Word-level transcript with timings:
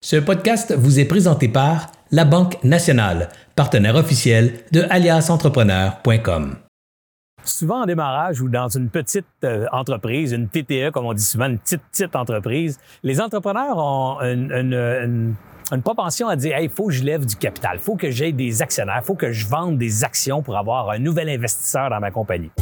Ce 0.00 0.14
podcast 0.14 0.72
vous 0.72 1.00
est 1.00 1.06
présenté 1.06 1.48
par 1.48 1.90
La 2.12 2.24
Banque 2.24 2.62
Nationale, 2.62 3.30
partenaire 3.56 3.96
officiel 3.96 4.60
de 4.70 4.82
aliasentrepreneur.com. 4.90 6.54
Souvent 7.42 7.82
en 7.82 7.86
démarrage 7.86 8.40
ou 8.40 8.48
dans 8.48 8.68
une 8.68 8.90
petite 8.90 9.26
euh, 9.42 9.66
entreprise, 9.72 10.30
une 10.30 10.48
TTE, 10.48 10.92
comme 10.92 11.04
on 11.04 11.14
dit 11.14 11.24
souvent, 11.24 11.46
une 11.46 11.58
petite, 11.58 11.82
petite 11.90 12.14
entreprise, 12.14 12.78
les 13.02 13.20
entrepreneurs 13.20 13.76
ont 13.76 14.20
une, 14.20 15.34
propension 15.82 16.28
à 16.28 16.36
dire 16.36 16.56
il 16.60 16.70
faut 16.70 16.86
que 16.86 16.92
je 16.92 17.02
lève 17.02 17.26
du 17.26 17.34
capital, 17.34 17.72
il 17.74 17.80
faut 17.80 17.96
que 17.96 18.12
j'aie 18.12 18.30
des 18.30 18.62
actionnaires, 18.62 19.00
il 19.02 19.04
faut 19.04 19.16
que 19.16 19.32
je 19.32 19.48
vende 19.48 19.78
des 19.78 20.04
actions 20.04 20.42
pour 20.42 20.56
avoir 20.56 20.90
un 20.90 21.00
nouvel 21.00 21.28
investisseur 21.28 21.90
dans 21.90 21.98
ma 21.98 22.12
compagnie. 22.12 22.52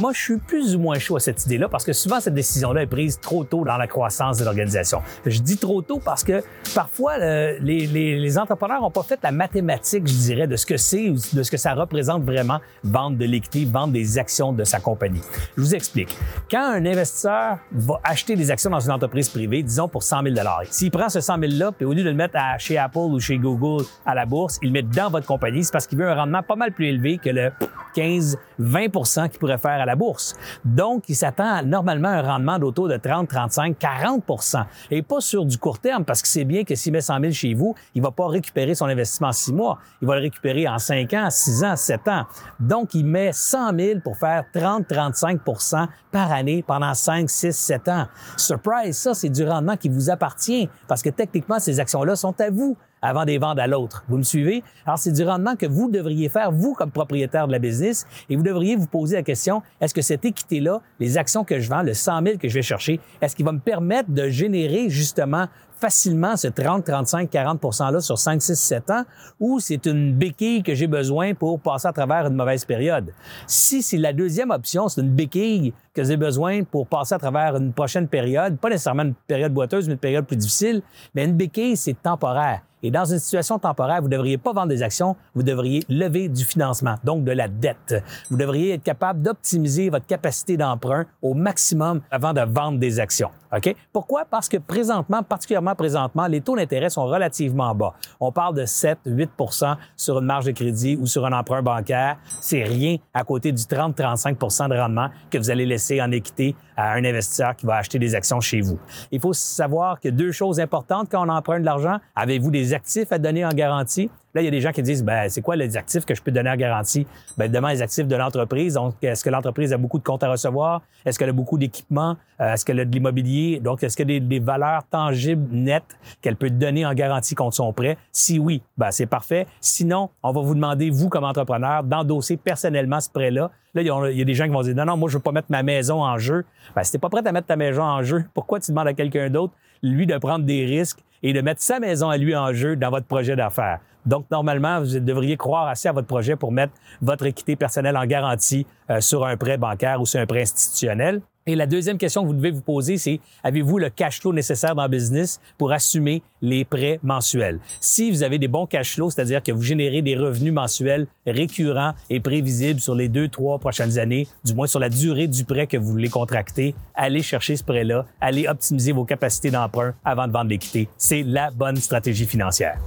Moi, 0.00 0.12
je 0.12 0.20
suis 0.20 0.36
plus 0.36 0.76
ou 0.76 0.78
moins 0.78 0.96
chaud 1.00 1.16
à 1.16 1.20
cette 1.20 1.44
idée-là 1.44 1.68
parce 1.68 1.84
que 1.84 1.92
souvent, 1.92 2.20
cette 2.20 2.34
décision-là 2.34 2.82
est 2.82 2.86
prise 2.86 3.18
trop 3.18 3.42
tôt 3.42 3.64
dans 3.64 3.76
la 3.76 3.88
croissance 3.88 4.38
de 4.38 4.44
l'organisation. 4.44 5.02
Je 5.26 5.40
dis 5.40 5.56
trop 5.56 5.82
tôt 5.82 6.00
parce 6.04 6.22
que 6.22 6.44
parfois, 6.72 7.18
les, 7.18 7.86
les, 7.86 8.38
entrepreneurs 8.38 8.80
n'ont 8.80 8.92
pas 8.92 9.02
fait 9.02 9.18
la 9.24 9.32
mathématique, 9.32 10.06
je 10.06 10.14
dirais, 10.14 10.46
de 10.46 10.54
ce 10.54 10.66
que 10.66 10.76
c'est 10.76 11.08
ou 11.08 11.14
de 11.32 11.42
ce 11.42 11.50
que 11.50 11.56
ça 11.56 11.74
représente 11.74 12.22
vraiment 12.22 12.60
vendre 12.84 13.16
de 13.16 13.24
l'équité, 13.24 13.64
vendre 13.64 13.92
des 13.92 14.18
actions 14.18 14.52
de 14.52 14.62
sa 14.62 14.78
compagnie. 14.78 15.22
Je 15.56 15.62
vous 15.62 15.74
explique. 15.74 16.16
Quand 16.48 16.62
un 16.62 16.86
investisseur 16.86 17.58
va 17.72 18.00
acheter 18.04 18.36
des 18.36 18.52
actions 18.52 18.70
dans 18.70 18.78
une 18.78 18.92
entreprise 18.92 19.28
privée, 19.28 19.64
disons 19.64 19.88
pour 19.88 20.04
100 20.04 20.22
000 20.22 20.36
s'il 20.70 20.92
prend 20.92 21.08
ce 21.08 21.20
100 21.20 21.38
000-là, 21.38 21.72
puis 21.72 21.84
au 21.84 21.92
lieu 21.92 22.04
de 22.04 22.10
le 22.10 22.14
mettre 22.14 22.36
à, 22.36 22.56
chez 22.58 22.78
Apple 22.78 22.98
ou 22.98 23.18
chez 23.18 23.38
Google 23.38 23.84
à 24.06 24.14
la 24.14 24.26
bourse, 24.26 24.60
il 24.62 24.68
le 24.68 24.74
met 24.74 24.82
dans 24.82 25.10
votre 25.10 25.26
compagnie, 25.26 25.64
c'est 25.64 25.72
parce 25.72 25.88
qu'il 25.88 25.98
veut 25.98 26.08
un 26.08 26.14
rendement 26.14 26.44
pas 26.44 26.54
mal 26.54 26.70
plus 26.70 26.86
élevé 26.86 27.18
que 27.18 27.30
le 27.30 27.50
15-20% 27.98 29.28
qu'il 29.28 29.38
pourrait 29.38 29.58
faire 29.58 29.80
à 29.80 29.84
la 29.84 29.96
bourse. 29.96 30.34
Donc, 30.64 31.04
il 31.08 31.16
s'attend 31.16 31.62
normalement 31.64 32.08
à 32.08 32.18
un 32.18 32.22
rendement 32.22 32.58
d'auto 32.58 32.88
de 32.88 32.96
30, 32.96 33.28
35, 33.28 33.76
40% 33.78 34.64
et 34.90 35.02
pas 35.02 35.20
sur 35.20 35.44
du 35.44 35.58
court 35.58 35.78
terme 35.78 36.04
parce 36.04 36.22
que 36.22 36.28
c'est 36.28 36.44
bien 36.44 36.64
que 36.64 36.74
s'il 36.74 36.92
met 36.92 37.00
100 37.00 37.20
000 37.20 37.32
chez 37.32 37.54
vous, 37.54 37.74
il 37.94 38.02
va 38.02 38.10
pas 38.10 38.28
récupérer 38.28 38.74
son 38.74 38.86
investissement 38.86 39.28
en 39.28 39.32
six 39.32 39.52
mois. 39.52 39.78
Il 40.00 40.08
va 40.08 40.14
le 40.14 40.22
récupérer 40.22 40.68
en 40.68 40.78
5 40.78 41.12
ans, 41.14 41.28
6 41.30 41.64
ans, 41.64 41.76
7 41.76 42.08
ans. 42.08 42.24
Donc, 42.60 42.94
il 42.94 43.04
met 43.04 43.32
100 43.32 43.76
000 43.76 44.00
pour 44.00 44.16
faire 44.16 44.44
30, 44.52 44.88
35% 44.88 45.88
par 46.10 46.32
année 46.32 46.64
pendant 46.66 46.94
5, 46.94 47.28
6, 47.28 47.52
7 47.52 47.88
ans. 47.88 48.06
Surprise, 48.36 48.96
ça, 48.96 49.14
c'est 49.14 49.28
du 49.28 49.44
rendement 49.44 49.76
qui 49.76 49.88
vous 49.88 50.10
appartient 50.10 50.68
parce 50.86 51.02
que 51.02 51.10
techniquement, 51.10 51.58
ces 51.58 51.80
actions-là 51.80 52.16
sont 52.16 52.40
à 52.40 52.50
vous 52.50 52.76
avant 53.02 53.22
de 53.22 53.30
les 53.30 53.38
vendre 53.38 53.60
à 53.60 53.66
l'autre. 53.66 54.04
Vous 54.08 54.16
me 54.16 54.22
suivez? 54.22 54.62
Alors, 54.86 54.98
c'est 54.98 55.12
du 55.12 55.22
rendement 55.24 55.56
que 55.56 55.66
vous 55.66 55.90
devriez 55.90 56.28
faire, 56.28 56.52
vous, 56.52 56.74
comme 56.74 56.90
propriétaire 56.90 57.46
de 57.46 57.52
la 57.52 57.58
business, 57.58 58.06
et 58.28 58.36
vous 58.36 58.42
devriez 58.42 58.76
vous 58.76 58.86
poser 58.86 59.16
la 59.16 59.22
question, 59.22 59.62
est-ce 59.80 59.94
que 59.94 60.02
cette 60.02 60.24
équité-là, 60.24 60.80
les 61.00 61.18
actions 61.18 61.44
que 61.44 61.58
je 61.58 61.68
vends, 61.68 61.82
le 61.82 61.94
100 61.94 62.22
000 62.24 62.38
que 62.38 62.48
je 62.48 62.54
vais 62.54 62.62
chercher, 62.62 63.00
est-ce 63.20 63.36
qu'il 63.36 63.44
va 63.44 63.52
me 63.52 63.60
permettre 63.60 64.10
de 64.10 64.28
générer 64.28 64.88
justement 64.88 65.46
facilement 65.80 66.36
ce 66.36 66.48
30, 66.48 66.84
35, 66.84 67.30
40% 67.30 67.92
là 67.92 68.00
sur 68.00 68.18
5, 68.18 68.42
6, 68.42 68.56
7 68.56 68.90
ans, 68.90 69.04
ou 69.38 69.60
c'est 69.60 69.86
une 69.86 70.12
béquille 70.12 70.64
que 70.64 70.74
j'ai 70.74 70.88
besoin 70.88 71.34
pour 71.34 71.60
passer 71.60 71.86
à 71.86 71.92
travers 71.92 72.26
une 72.26 72.34
mauvaise 72.34 72.64
période? 72.64 73.12
Si 73.46 73.82
c'est 73.82 73.96
la 73.96 74.12
deuxième 74.12 74.50
option, 74.50 74.88
c'est 74.88 75.00
une 75.00 75.10
béquille 75.14 75.72
que 75.94 76.02
j'ai 76.02 76.16
besoin 76.16 76.64
pour 76.64 76.88
passer 76.88 77.14
à 77.14 77.18
travers 77.18 77.56
une 77.56 77.72
prochaine 77.72 78.08
période, 78.08 78.58
pas 78.58 78.70
nécessairement 78.70 79.04
une 79.04 79.14
période 79.14 79.54
boiteuse, 79.54 79.86
mais 79.86 79.94
une 79.94 80.00
période 80.00 80.26
plus 80.26 80.36
difficile, 80.36 80.82
mais 81.14 81.24
une 81.24 81.36
béquille, 81.36 81.76
c'est 81.76 81.94
temporaire. 82.02 82.62
Et 82.82 82.90
dans 82.90 83.04
une 83.04 83.18
situation 83.18 83.58
temporaire, 83.58 84.00
vous 84.00 84.08
ne 84.08 84.12
devriez 84.12 84.38
pas 84.38 84.52
vendre 84.52 84.68
des 84.68 84.82
actions, 84.82 85.16
vous 85.34 85.42
devriez 85.42 85.84
lever 85.88 86.28
du 86.28 86.44
financement, 86.44 86.96
donc 87.04 87.24
de 87.24 87.32
la 87.32 87.48
dette. 87.48 88.02
Vous 88.30 88.36
devriez 88.36 88.74
être 88.74 88.82
capable 88.82 89.22
d'optimiser 89.22 89.90
votre 89.90 90.06
capacité 90.06 90.56
d'emprunt 90.56 91.06
au 91.22 91.34
maximum 91.34 92.00
avant 92.10 92.32
de 92.32 92.40
vendre 92.40 92.78
des 92.78 93.00
actions. 93.00 93.30
OK? 93.54 93.74
Pourquoi? 93.92 94.24
Parce 94.24 94.48
que 94.48 94.58
présentement, 94.58 95.22
particulièrement 95.22 95.74
présentement, 95.74 96.26
les 96.26 96.40
taux 96.40 96.56
d'intérêt 96.56 96.90
sont 96.90 97.06
relativement 97.06 97.74
bas. 97.74 97.94
On 98.20 98.30
parle 98.30 98.54
de 98.54 98.66
7, 98.66 98.98
8% 99.06 99.76
sur 99.96 100.18
une 100.18 100.26
marge 100.26 100.44
de 100.44 100.52
crédit 100.52 100.96
ou 101.00 101.06
sur 101.06 101.24
un 101.24 101.32
emprunt 101.32 101.62
bancaire. 101.62 102.18
C'est 102.40 102.62
rien 102.62 102.96
à 103.14 103.24
côté 103.24 103.52
du 103.52 103.62
30-35% 103.62 104.68
de 104.68 104.76
rendement 104.76 105.08
que 105.30 105.38
vous 105.38 105.50
allez 105.50 105.64
laisser 105.64 106.00
en 106.02 106.10
équité 106.12 106.54
à 106.76 106.92
un 106.92 107.04
investisseur 107.04 107.56
qui 107.56 107.66
va 107.66 107.76
acheter 107.76 107.98
des 107.98 108.14
actions 108.14 108.40
chez 108.40 108.60
vous. 108.60 108.78
Il 109.10 109.20
faut 109.20 109.32
savoir 109.32 109.98
que 109.98 110.08
deux 110.08 110.32
choses 110.32 110.60
importantes 110.60 111.08
quand 111.10 111.26
on 111.26 111.30
emprunte 111.30 111.60
de 111.60 111.66
l'argent. 111.66 111.98
Avez-vous 112.14 112.50
des 112.50 112.67
actifs 112.74 113.12
à 113.12 113.18
donner 113.18 113.44
en 113.44 113.50
garantie? 113.50 114.10
Là, 114.34 114.42
il 114.42 114.44
y 114.44 114.48
a 114.48 114.50
des 114.50 114.60
gens 114.60 114.72
qui 114.72 114.82
disent, 114.82 115.02
ben, 115.02 115.28
c'est 115.30 115.40
quoi 115.40 115.56
les 115.56 115.76
actifs 115.76 116.04
que 116.04 116.14
je 116.14 116.22
peux 116.22 116.30
donner 116.30 116.50
en 116.50 116.56
garantie? 116.56 117.06
Ben, 117.38 117.50
demain, 117.50 117.72
les 117.72 117.80
actifs 117.80 118.06
de 118.06 118.14
l'entreprise. 118.14 118.78
Est-ce 119.00 119.24
que 119.24 119.30
l'entreprise 119.30 119.72
a 119.72 119.78
beaucoup 119.78 119.98
de 119.98 120.04
comptes 120.04 120.22
à 120.22 120.30
recevoir? 120.30 120.82
Est-ce 121.06 121.18
qu'elle 121.18 121.30
a 121.30 121.32
beaucoup 121.32 121.56
d'équipements? 121.56 122.16
Euh, 122.40 122.52
est-ce 122.52 122.64
qu'elle 122.64 122.78
a 122.78 122.84
de 122.84 122.90
l'immobilier? 122.90 123.58
Donc, 123.58 123.82
est-ce 123.82 123.96
qu'il 123.96 124.10
y 124.10 124.16
a 124.16 124.20
des, 124.20 124.38
valeurs 124.38 124.82
tangibles, 124.90 125.48
nettes, 125.50 125.96
qu'elle 126.20 126.36
peut 126.36 126.50
donner 126.50 126.84
en 126.84 126.92
garantie 126.92 127.34
contre 127.34 127.56
son 127.56 127.72
prêt? 127.72 127.96
Si 128.12 128.38
oui, 128.38 128.62
ben, 128.76 128.90
c'est 128.90 129.06
parfait. 129.06 129.46
Sinon, 129.60 130.10
on 130.22 130.32
va 130.32 130.42
vous 130.42 130.54
demander, 130.54 130.90
vous, 130.90 131.08
comme 131.08 131.24
entrepreneur, 131.24 131.82
d'endosser 131.82 132.36
personnellement 132.36 133.00
ce 133.00 133.08
prêt-là. 133.08 133.50
Là, 133.74 133.82
il 133.82 133.86
y, 134.18 134.22
a, 134.22 134.24
des 134.24 134.34
gens 134.34 134.44
qui 134.44 134.50
vont 134.50 134.62
dire, 134.62 134.74
non, 134.74 134.84
non, 134.84 134.96
moi, 134.96 135.08
je 135.08 135.16
veux 135.16 135.22
pas 135.22 135.32
mettre 135.32 135.48
ma 135.50 135.62
maison 135.62 136.02
en 136.02 136.18
jeu. 136.18 136.44
Ben, 136.76 136.84
si 136.84 136.92
t'es 136.92 136.98
pas 136.98 137.08
prêt 137.08 137.26
à 137.26 137.32
mettre 137.32 137.46
ta 137.46 137.56
maison 137.56 137.82
en 137.82 138.02
jeu, 138.02 138.24
pourquoi 138.34 138.60
tu 138.60 138.72
demandes 138.72 138.88
à 138.88 138.94
quelqu'un 138.94 139.30
d'autre, 139.30 139.54
lui, 139.82 140.06
de 140.06 140.16
prendre 140.18 140.44
des 140.44 140.64
risques 140.66 141.00
et 141.22 141.32
de 141.32 141.40
mettre 141.40 141.62
sa 141.62 141.80
maison 141.80 142.08
à 142.08 142.16
lui 142.16 142.34
en 142.36 142.52
jeu 142.52 142.76
dans 142.76 142.90
votre 142.90 143.06
projet 143.06 143.36
d'affaires? 143.36 143.80
Donc, 144.06 144.24
normalement, 144.30 144.80
vous 144.80 145.00
devriez 145.00 145.36
croire 145.36 145.68
assez 145.68 145.88
à 145.88 145.92
votre 145.92 146.06
projet 146.06 146.34
pour 146.34 146.50
mettre 146.50 146.72
votre 147.02 147.26
équité 147.26 147.56
personnelle 147.56 147.96
en 147.96 148.06
garantie 148.06 148.66
euh, 148.90 149.00
sur 149.00 149.26
un 149.26 149.36
prêt 149.36 149.58
bancaire 149.58 150.00
ou 150.00 150.06
sur 150.06 150.20
un 150.20 150.26
prêt 150.26 150.42
institutionnel. 150.42 151.20
Et 151.48 151.56
la 151.56 151.66
deuxième 151.66 151.96
question 151.96 152.20
que 152.22 152.26
vous 152.26 152.34
devez 152.34 152.50
vous 152.50 152.60
poser, 152.60 152.98
c'est 152.98 153.20
avez-vous 153.42 153.78
le 153.78 153.88
cash 153.88 154.20
flow 154.20 154.34
nécessaire 154.34 154.74
dans 154.74 154.82
le 154.82 154.90
business 154.90 155.40
pour 155.56 155.72
assumer 155.72 156.22
les 156.42 156.66
prêts 156.66 157.00
mensuels? 157.02 157.58
Si 157.80 158.10
vous 158.10 158.22
avez 158.22 158.38
des 158.38 158.48
bons 158.48 158.66
cash 158.66 158.96
flows, 158.96 159.08
c'est-à-dire 159.08 159.42
que 159.42 159.50
vous 159.50 159.62
générez 159.62 160.02
des 160.02 160.14
revenus 160.14 160.52
mensuels 160.52 161.06
récurrents 161.26 161.94
et 162.10 162.20
prévisibles 162.20 162.80
sur 162.80 162.94
les 162.94 163.08
deux, 163.08 163.28
trois 163.28 163.58
prochaines 163.58 163.98
années, 163.98 164.28
du 164.44 164.52
moins 164.52 164.66
sur 164.66 164.78
la 164.78 164.90
durée 164.90 165.26
du 165.26 165.44
prêt 165.44 165.66
que 165.66 165.78
vous 165.78 165.90
voulez 165.90 166.10
contracter, 166.10 166.74
allez 166.94 167.22
chercher 167.22 167.56
ce 167.56 167.64
prêt-là, 167.64 168.04
allez 168.20 168.46
optimiser 168.46 168.92
vos 168.92 169.06
capacités 169.06 169.50
d'emprunt 169.50 169.94
avant 170.04 170.28
de 170.28 170.32
vendre 170.32 170.50
l'équité. 170.50 170.86
C'est 170.98 171.22
la 171.22 171.50
bonne 171.50 171.76
stratégie 171.76 172.26
financière. 172.26 172.78